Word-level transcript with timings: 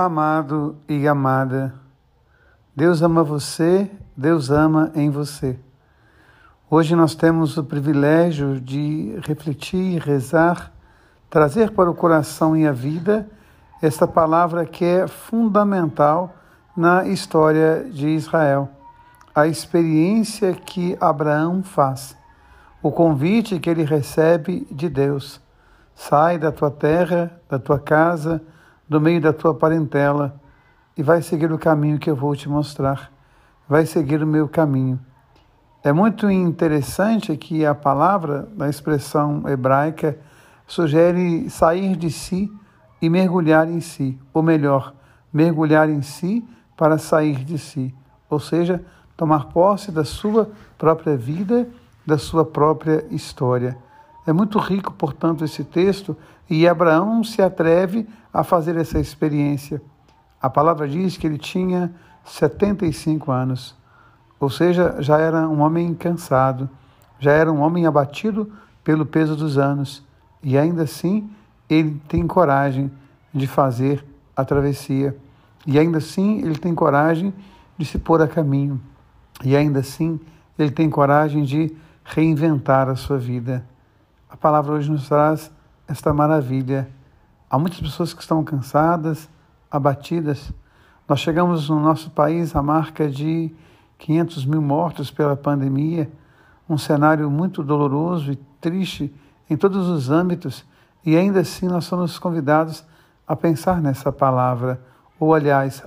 Amado 0.00 0.76
e 0.88 1.08
amada, 1.08 1.74
Deus 2.72 3.02
ama 3.02 3.24
você, 3.24 3.90
Deus 4.16 4.48
ama 4.48 4.92
em 4.94 5.10
você. 5.10 5.58
Hoje 6.70 6.94
nós 6.94 7.16
temos 7.16 7.56
o 7.56 7.64
privilégio 7.64 8.60
de 8.60 9.18
refletir, 9.26 10.00
rezar, 10.00 10.72
trazer 11.28 11.72
para 11.72 11.90
o 11.90 11.94
coração 11.96 12.56
e 12.56 12.64
a 12.64 12.70
vida 12.70 13.28
esta 13.82 14.06
palavra 14.06 14.64
que 14.64 14.84
é 14.84 15.08
fundamental 15.08 16.32
na 16.76 17.04
história 17.04 17.84
de 17.90 18.06
Israel. 18.06 18.68
A 19.34 19.48
experiência 19.48 20.52
que 20.52 20.96
Abraão 21.00 21.60
faz, 21.60 22.16
o 22.80 22.92
convite 22.92 23.58
que 23.58 23.68
ele 23.68 23.82
recebe 23.82 24.64
de 24.70 24.88
Deus. 24.88 25.40
Sai 25.92 26.38
da 26.38 26.52
tua 26.52 26.70
terra, 26.70 27.32
da 27.48 27.58
tua 27.58 27.80
casa, 27.80 28.40
do 28.88 29.00
meio 29.00 29.20
da 29.20 29.32
tua 29.32 29.54
parentela 29.54 30.40
e 30.96 31.02
vai 31.02 31.22
seguir 31.22 31.52
o 31.52 31.58
caminho 31.58 31.98
que 31.98 32.10
eu 32.10 32.16
vou 32.16 32.34
te 32.34 32.48
mostrar. 32.48 33.12
Vai 33.68 33.86
seguir 33.86 34.22
o 34.22 34.26
meu 34.26 34.48
caminho. 34.48 34.98
É 35.84 35.92
muito 35.92 36.28
interessante 36.30 37.36
que 37.36 37.64
a 37.64 37.74
palavra, 37.74 38.48
na 38.56 38.68
expressão 38.68 39.48
hebraica, 39.48 40.18
sugere 40.66 41.48
sair 41.48 41.96
de 41.96 42.10
si 42.10 42.52
e 43.00 43.08
mergulhar 43.08 43.68
em 43.68 43.80
si, 43.80 44.18
ou 44.34 44.42
melhor, 44.42 44.92
mergulhar 45.32 45.88
em 45.88 46.02
si 46.02 46.44
para 46.76 46.98
sair 46.98 47.44
de 47.44 47.58
si, 47.58 47.94
ou 48.28 48.40
seja, 48.40 48.84
tomar 49.16 49.46
posse 49.46 49.92
da 49.92 50.04
sua 50.04 50.50
própria 50.76 51.16
vida, 51.16 51.68
da 52.06 52.18
sua 52.18 52.44
própria 52.44 53.04
história. 53.10 53.76
É 54.28 54.32
muito 54.34 54.58
rico, 54.58 54.92
portanto, 54.92 55.42
esse 55.42 55.64
texto 55.64 56.14
e 56.50 56.68
Abraão 56.68 57.24
se 57.24 57.40
atreve 57.40 58.06
a 58.30 58.44
fazer 58.44 58.76
essa 58.76 58.98
experiência. 58.98 59.80
A 60.38 60.50
palavra 60.50 60.86
diz 60.86 61.16
que 61.16 61.26
ele 61.26 61.38
tinha 61.38 61.90
75 62.26 63.32
anos, 63.32 63.74
ou 64.38 64.50
seja, 64.50 64.96
já 65.00 65.16
era 65.18 65.48
um 65.48 65.62
homem 65.62 65.94
cansado, 65.94 66.68
já 67.18 67.32
era 67.32 67.50
um 67.50 67.60
homem 67.60 67.86
abatido 67.86 68.52
pelo 68.84 69.06
peso 69.06 69.34
dos 69.34 69.56
anos, 69.56 70.04
e 70.42 70.58
ainda 70.58 70.82
assim 70.82 71.30
ele 71.66 71.98
tem 72.06 72.26
coragem 72.26 72.92
de 73.32 73.46
fazer 73.46 74.04
a 74.36 74.44
travessia, 74.44 75.16
e 75.66 75.78
ainda 75.78 75.96
assim 75.96 76.40
ele 76.40 76.58
tem 76.58 76.74
coragem 76.74 77.32
de 77.78 77.86
se 77.86 77.98
pôr 77.98 78.20
a 78.20 78.28
caminho, 78.28 78.78
e 79.42 79.56
ainda 79.56 79.80
assim 79.80 80.20
ele 80.58 80.70
tem 80.70 80.90
coragem 80.90 81.44
de 81.44 81.74
reinventar 82.04 82.90
a 82.90 82.94
sua 82.94 83.16
vida. 83.16 83.64
A 84.30 84.36
palavra 84.36 84.74
hoje 84.74 84.90
nos 84.90 85.08
traz 85.08 85.50
esta 85.88 86.12
maravilha. 86.12 86.86
Há 87.48 87.58
muitas 87.58 87.80
pessoas 87.80 88.12
que 88.12 88.20
estão 88.20 88.44
cansadas, 88.44 89.26
abatidas. 89.70 90.52
Nós 91.08 91.20
chegamos 91.20 91.70
no 91.70 91.80
nosso 91.80 92.10
país 92.10 92.54
à 92.54 92.62
marca 92.62 93.08
de 93.08 93.50
500 93.96 94.44
mil 94.44 94.60
mortos 94.60 95.10
pela 95.10 95.34
pandemia, 95.34 96.12
um 96.68 96.76
cenário 96.76 97.30
muito 97.30 97.62
doloroso 97.62 98.30
e 98.30 98.36
triste 98.60 99.10
em 99.48 99.56
todos 99.56 99.88
os 99.88 100.10
âmbitos, 100.10 100.62
e 101.06 101.16
ainda 101.16 101.40
assim 101.40 101.66
nós 101.66 101.86
somos 101.86 102.18
convidados 102.18 102.84
a 103.26 103.34
pensar 103.34 103.80
nessa 103.80 104.12
palavra, 104.12 104.78
ou 105.18 105.32
aliás, 105.32 105.82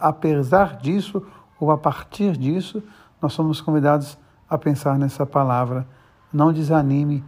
apesar 0.00 0.78
disso, 0.78 1.22
ou 1.60 1.70
a 1.70 1.76
partir 1.76 2.38
disso, 2.38 2.82
nós 3.20 3.34
somos 3.34 3.60
convidados 3.60 4.18
a 4.48 4.56
pensar 4.56 4.98
nessa 4.98 5.26
palavra. 5.26 5.86
Não 6.32 6.54
desanime, 6.54 7.22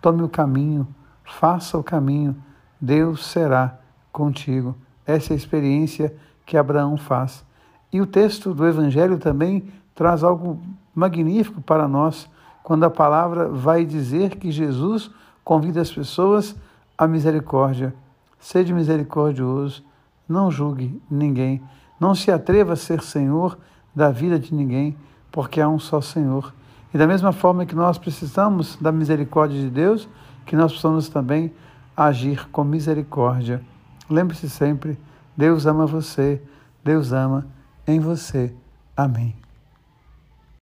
Tome 0.00 0.22
o 0.22 0.28
caminho, 0.28 0.86
faça 1.24 1.76
o 1.76 1.82
caminho, 1.82 2.36
Deus 2.80 3.26
será 3.26 3.78
contigo. 4.12 4.76
Essa 5.06 5.32
é 5.32 5.34
a 5.34 5.36
experiência 5.36 6.14
que 6.46 6.56
Abraão 6.56 6.96
faz. 6.96 7.44
E 7.92 8.00
o 8.00 8.06
texto 8.06 8.54
do 8.54 8.66
Evangelho 8.66 9.18
também 9.18 9.68
traz 9.94 10.22
algo 10.22 10.60
magnífico 10.94 11.60
para 11.60 11.88
nós, 11.88 12.28
quando 12.62 12.84
a 12.84 12.90
palavra 12.90 13.48
vai 13.48 13.84
dizer 13.84 14.36
que 14.36 14.50
Jesus 14.50 15.10
convida 15.42 15.80
as 15.80 15.90
pessoas 15.90 16.54
à 16.96 17.06
misericórdia. 17.06 17.94
Sede 18.38 18.72
misericordioso, 18.72 19.82
não 20.28 20.50
julgue 20.50 21.00
ninguém, 21.10 21.62
não 21.98 22.14
se 22.14 22.30
atreva 22.30 22.74
a 22.74 22.76
ser 22.76 23.02
senhor 23.02 23.58
da 23.94 24.10
vida 24.10 24.38
de 24.38 24.54
ninguém, 24.54 24.96
porque 25.32 25.60
há 25.60 25.68
um 25.68 25.78
só 25.78 26.00
Senhor. 26.00 26.54
E 26.92 26.98
da 26.98 27.06
mesma 27.06 27.32
forma 27.32 27.66
que 27.66 27.74
nós 27.74 27.98
precisamos 27.98 28.76
da 28.80 28.90
misericórdia 28.90 29.60
de 29.60 29.68
Deus, 29.68 30.08
que 30.46 30.56
nós 30.56 30.72
precisamos 30.72 31.08
também 31.08 31.52
agir 31.96 32.48
com 32.50 32.64
misericórdia. 32.64 33.60
Lembre-se 34.08 34.48
sempre, 34.48 34.98
Deus 35.36 35.66
ama 35.66 35.86
você, 35.86 36.42
Deus 36.82 37.12
ama 37.12 37.46
em 37.86 38.00
você. 38.00 38.54
Amém. 38.96 39.47